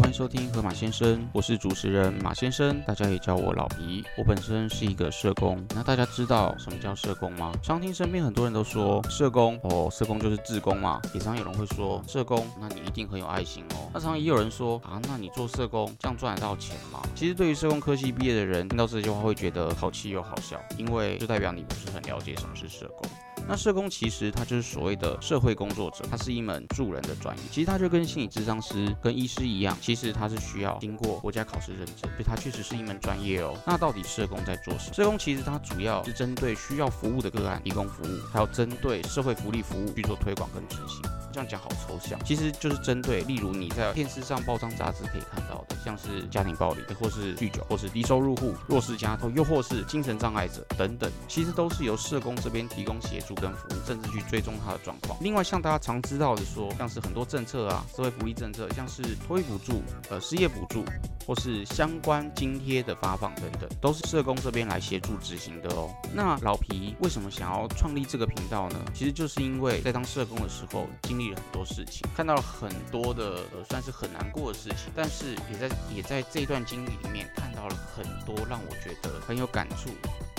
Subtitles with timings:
[0.00, 4.02] 欢迎收听河马先生，我是主持人马先生，大家也叫我老皮。
[4.16, 7.52] 我本身是一个社工，那大家知道什么叫社工吗？
[7.62, 11.02] 常听身边很多人都说社工哦，社工就是志工嘛。
[11.12, 13.90] 也常有人会说社工，那你一定很有爱心哦。
[13.92, 17.02] 那常也有人说啊，那你做社工这样赚得到钱吗？
[17.14, 23.06] 其实对于社工科系毕业的人，听到这句话会觉得好气又好笑，因为就代表你不是很了解什么是社工。
[23.48, 27.42] 那社工其实它就是所谓的社会工作者，它是一门助人的专业。
[27.50, 33.56] 其实它就跟心理咨商师、跟医师一样，其实它是需要经过国家考试认证，所以它确实是一门专业哦。
[33.66, 34.94] 那到底社工在做什么？
[34.94, 41.02] 社工其实它主要是针对需要服务的个案提供服务，还有针对社会福利服务去做推广跟执行。
[41.32, 55.16] 这样讲好抽象，其实就是针对，例如你在电视上、报章、杂志可以看到的，像是家庭暴力，或是酗酒，或是低收入户、弱势家庭，又或是精神障碍者等等，其实都是由社工这边提供协助跟服务，甚至去追踪他的状况。
[55.20, 60.84] 另外，像大家常知道的说，像是很多政策啊，社会福利政策，像是托育补助、呃失业补助，
[61.26, 65.90] 或是相关津贴的发放等等，都是社工这边来协助执行的哦。
[66.12, 68.80] 那老皮为什么想要创立这个频道呢？
[68.92, 79.90] 其实就是因为在当社工的时候，经了很多事情，看到了很多的呃算是很难过的事情，但是也在也在这段经历里面看到了很多让我觉得很有感触、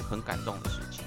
[0.09, 1.05] 很感动的事情。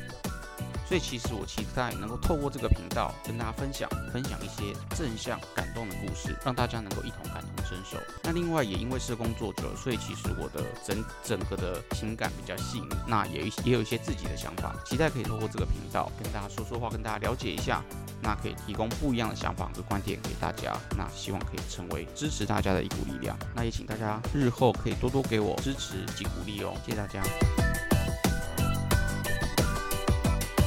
[0.94, 7.98] 所以其实我期待能够透过这个频道跟大家分享分享一些正向感动的故事，让大家能够一同感同身受。
[8.22, 17.82] 那另外也因为是工作久了，所以其实我的整整个的情感比较细腻，那也也有一些自己的想法，期待可以透过这个频道跟大家说说话，跟大家了解一下，
[18.22, 20.76] 那可以提供不一样的想法和观点给大家。
[20.96, 23.36] 那希望可以成为支持大家的一股力量。
[23.52, 27.20] 那也请大家日后可以多多给我支持及鼓励哦，谢谢大家。